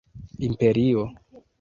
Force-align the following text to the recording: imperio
imperio 0.47 1.05